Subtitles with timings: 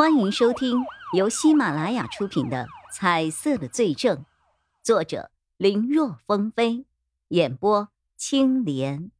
[0.00, 4.16] 欢迎收听由喜马拉雅出品的《彩色的罪证》，
[4.82, 6.86] 作者林若风飞，
[7.28, 9.10] 演播青莲。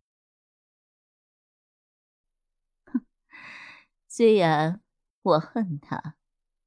[2.87, 3.05] 哼，
[4.09, 4.81] 虽然
[5.21, 6.15] 我恨他，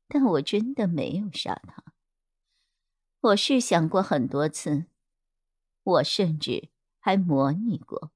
[0.07, 1.83] 但我真的没有杀他。
[3.19, 4.85] 我是想过很多次，
[5.81, 6.69] 我甚至
[6.99, 8.11] 还模拟过，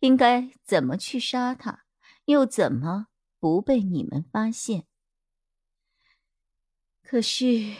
[0.00, 1.84] 应该怎么去杀他，
[2.24, 3.06] 又怎么
[3.38, 4.88] 不被你们发现。
[7.10, 7.74] 可是，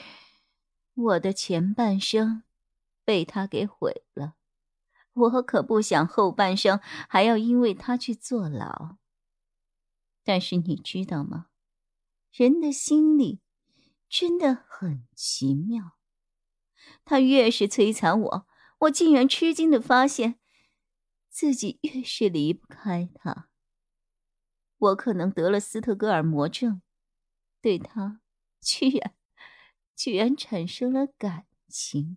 [0.93, 2.43] 我的前半生
[3.05, 4.35] 被他给毁了，
[5.13, 8.97] 我可不想后半生还要因为他去坐牢。
[10.25, 11.47] 但是你知道吗？
[12.33, 13.41] 人的心里
[14.09, 15.93] 真的很奇妙。
[17.05, 18.47] 他越是摧残我，
[18.81, 20.41] 我竟然吃惊的发现，
[21.29, 23.49] 自己越是离不开他。
[24.77, 26.83] 我可能得了斯特哥尔摩症，
[27.63, 28.21] 对他
[28.61, 29.15] 居然。
[30.03, 32.17] 居然产生了感情。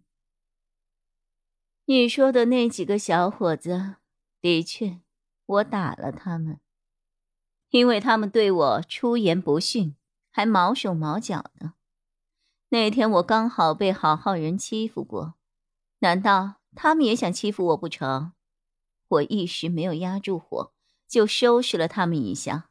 [1.84, 3.98] 你说的那几个小伙子，
[4.40, 5.02] 的确，
[5.46, 6.62] 我打了他们，
[7.72, 9.98] 因为他们对我出言不逊，
[10.32, 11.74] 还毛手毛脚的。
[12.70, 15.34] 那天我刚好被好好人欺负过，
[16.00, 18.32] 难道他们也想欺负我不成？
[19.10, 20.74] 我一时没有压住火，
[21.06, 22.70] 就收拾了他们一下。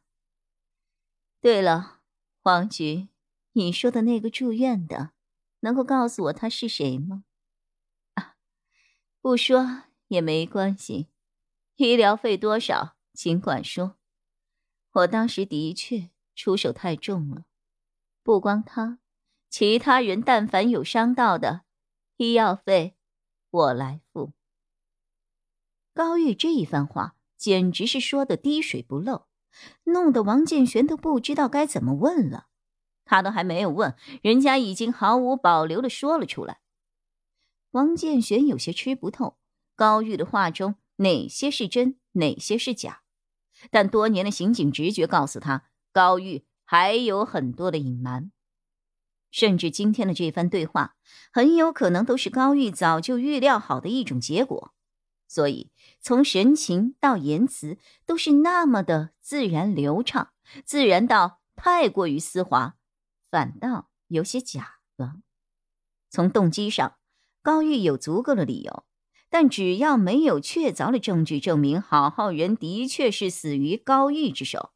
[1.39, 1.99] 对了，
[2.41, 3.09] 黄菊。
[3.55, 5.12] 你说的那个住院的，
[5.63, 7.23] 能够告诉我他是谁吗？
[8.15, 8.35] 啊，
[9.21, 11.07] 不说也没关系，
[11.77, 13.95] 医疗费多少尽管说。
[14.91, 17.45] 我当时的确出手太重了，
[18.21, 18.99] 不光他，
[19.49, 21.63] 其他人但凡有伤到的，
[22.17, 22.97] 医药费
[23.49, 24.33] 我来付。
[25.93, 29.27] 高玉这一番话简直是说的滴水不漏，
[29.85, 32.47] 弄得王建玄都不知道该怎么问了。
[33.05, 36.59] 他都还没有问，人家已经毫无保留的说了出来。
[37.71, 39.37] 王建玄有些吃不透
[39.75, 43.01] 高玉的话中哪些是真，哪些是假，
[43.71, 48.31] 但多年的刑警直觉告诉他，高玉还有很多的隐瞒，
[49.31, 50.95] 甚至今天的这番对话
[51.31, 54.73] 很有可能都是高玉早就预料好的一种结果，
[55.27, 60.31] 所以从神情到言辞都是那么的自然流畅，
[60.63, 62.75] 自然到太过于丝滑。
[63.33, 65.15] 反倒有些假了。
[66.11, 66.97] 从动机上，
[67.41, 68.85] 高玉有足够的理由，
[69.31, 74.69] 但只要没有确凿的证据证明郝浩仁的确是死于高玉之手，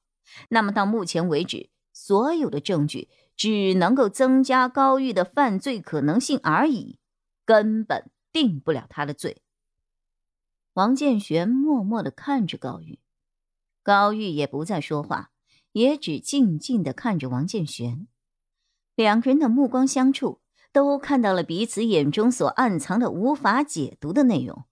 [0.50, 6.98] 那么到目前为止，所有的证据只能够增加高玉的犯罪可能性而已，
[7.46, 9.44] 根本定不了他的罪。
[10.74, 12.98] 王建玄默默的看着高玉，
[13.84, 15.30] 高玉也不再说话，
[15.74, 18.08] 也只静静的看着王建玄。
[18.98, 20.42] 两个人的目光相触，
[20.72, 24.66] 都看到了彼此眼中所暗藏的无法解读的内容。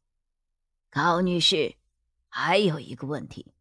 [0.89, 1.75] 高女士，
[2.27, 3.53] 还有一个问题。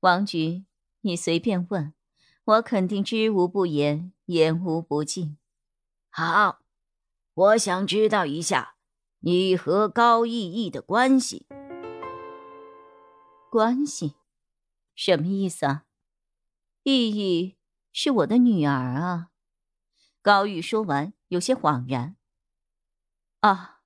[0.00, 0.64] 王局，
[1.02, 1.92] 你随便问，
[2.44, 5.36] 我肯定知无不言，言无不尽。
[6.08, 6.60] 好，
[7.34, 8.76] 我想知道一下
[9.18, 11.46] 你和高逸逸的关系。
[13.50, 14.14] 关系？
[14.94, 15.84] 什么意思啊？
[16.82, 17.56] 逸逸
[17.92, 19.29] 是我的女儿啊。
[20.22, 22.16] 高玉说完，有些恍然。
[23.40, 23.80] 啊，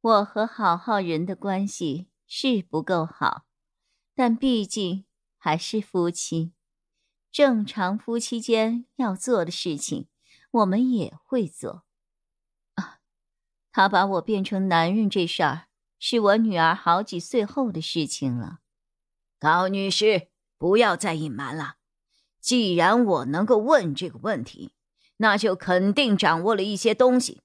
[0.00, 3.46] 我和郝浩仁的关系是不够好，
[4.14, 5.06] 但毕竟
[5.38, 6.52] 还是夫妻，
[7.32, 10.08] 正常夫妻间要做的事情，
[10.50, 11.84] 我们也会做。
[12.74, 13.00] 啊，
[13.72, 18.58] 他把我变成男人这事儿，是我女儿好几岁后的事情了。
[19.38, 20.28] 高女士，
[20.58, 21.76] 不要再隐瞒了。
[22.38, 24.74] 既然我能够问这个问题。
[25.18, 27.42] 那就肯定掌握了一些东西。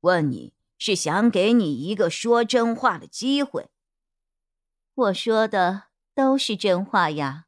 [0.00, 3.68] 问你是想给你一个说真话的机会。
[4.94, 5.84] 我说的
[6.14, 7.46] 都是真话呀。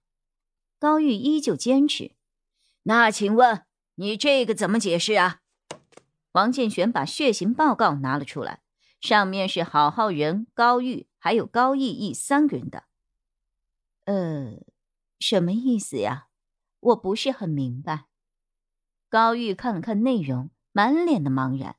[0.79, 2.12] 高玉依旧坚持。
[2.84, 3.65] 那请问
[3.97, 5.41] 你这个怎么解释啊？
[6.33, 8.60] 王建玄把血型报告拿了出来，
[9.01, 12.84] 上面是郝浩仁、高玉还有高逸逸三个人的。
[14.04, 14.59] 呃，
[15.19, 16.28] 什么意思呀？
[16.81, 18.07] 我不是很明白。
[19.09, 21.77] 高玉看了看内容，满脸的茫然。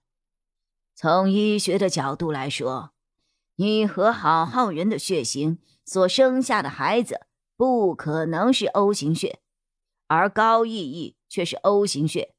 [0.96, 2.94] 从医学的角度来说，
[3.56, 9.40] 你和郝浩仁的血型所生下的孩子不可能是 O 型血，
[10.08, 12.36] 而高逸逸却是 O 型血，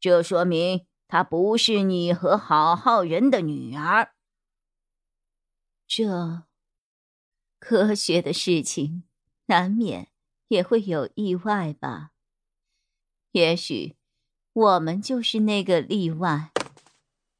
[0.00, 4.14] 这说明她不是你和郝浩仁的女儿。
[5.86, 6.44] 这
[7.58, 9.04] 科学的事情
[9.46, 10.08] 难免
[10.48, 12.12] 也会有意外吧？
[13.32, 13.96] 也许
[14.54, 16.52] 我们就是那个例外。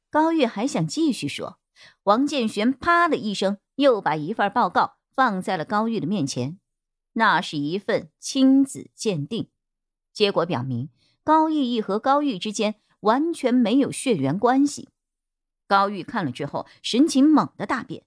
[0.09, 1.59] 高玉还想继续说，
[2.03, 6.59] 王建玄啪的一声，又把一份报告放在了高玉的面前。
[7.13, 9.49] 那是一份亲子鉴定，
[10.11, 10.89] 结果表明
[11.23, 14.89] 高逸逸和高玉之间完全没有血缘关系。
[15.67, 18.03] 高玉看了之后，神情猛地大变。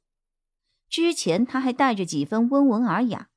[0.90, 3.30] 之前他还带着几分温文尔雅，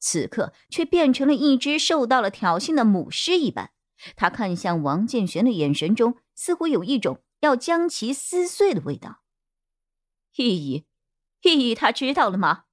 [0.00, 3.71] 此刻却变成了一只受到了挑衅的母狮一般。
[4.16, 9.22] 他看向王建玄的眼神中，似乎有一种要将其撕碎的味道。
[10.36, 10.86] 意义，
[11.42, 12.64] 意义，他知道了吗？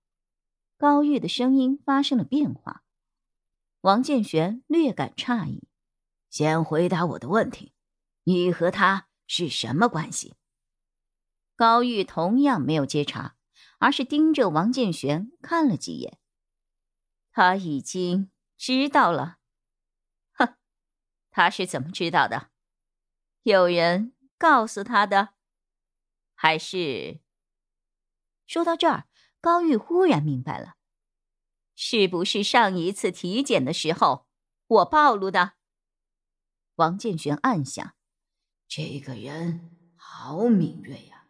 [0.77, 2.83] 高玉的声音发生了变化。
[3.81, 5.67] 王建玄略感诧异
[6.29, 7.73] ：“先回答我的问题，
[8.23, 10.35] 你和他是什么关系？”
[11.57, 13.35] 高玉同样没有接茬。
[13.81, 16.19] 而是盯着王建玄看了几眼。
[17.31, 19.38] 他已经知道了。
[21.39, 22.49] 他是怎么知道的？
[23.43, 25.29] 有人告诉他的，
[26.35, 27.21] 还是……
[28.45, 29.07] 说到这儿，
[29.39, 30.75] 高玉忽然明白了，
[31.75, 34.27] 是不是上一次体检的时候
[34.67, 35.53] 我暴露的？
[36.75, 37.95] 王建玄暗想：
[38.67, 41.27] 这个人好敏锐呀。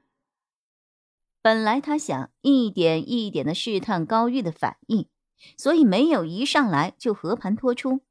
[1.43, 5.07] 本来他想一点一点的试探高玉的反应，
[5.55, 8.03] 所以没有一上来就和盘托出。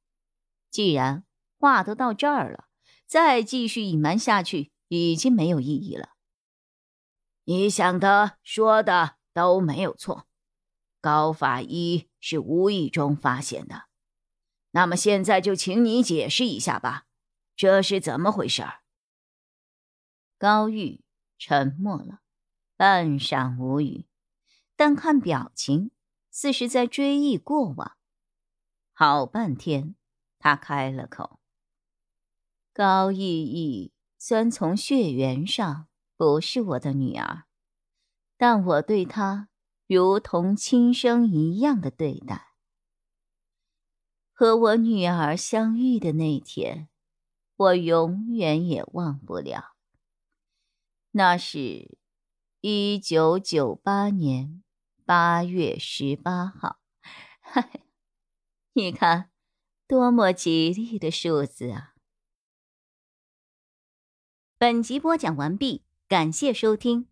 [0.70, 1.24] 既然
[1.58, 2.68] 话都到这儿了，
[3.06, 6.10] 再继续隐瞒下去已经没有意义了。
[7.44, 10.26] 你想的、说的都没有错，
[11.00, 13.84] 高法医是无意中发现的。
[14.70, 17.04] 那么现在就请你解释一下吧，
[17.56, 18.62] 这是怎么回事？
[20.38, 21.02] 高玉
[21.38, 22.20] 沉默了。
[22.76, 24.06] 半晌无语，
[24.76, 25.90] 但看表情，
[26.30, 27.96] 似是在追忆过往。
[28.92, 29.96] 好半天，
[30.38, 31.37] 他开了口
[32.78, 37.46] ：“高逸逸虽从血缘上不是我的女儿，
[38.36, 39.48] 但我对她
[39.88, 42.52] 如同亲生一样的对待。
[44.32, 46.88] 和我女儿相遇的那天，
[47.56, 49.74] 我永远也忘不了。
[51.10, 51.98] 那是……”
[52.62, 54.62] 一九九八年
[55.04, 56.78] 八月十八号，
[57.42, 57.82] 嗨，
[58.72, 59.32] 你看，
[59.88, 61.96] 多么吉利的数字啊！
[64.60, 67.06] 本集播讲完毕，感谢收听，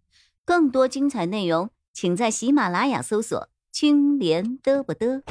[0.45, 5.23] 更多精彩内容，请在喜马拉雅搜索“青莲嘚不嘚”。